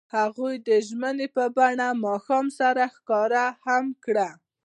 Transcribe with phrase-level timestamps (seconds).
[0.17, 4.29] هغوی د ژمنې په بڼه ماښام سره ښکاره هم کړه.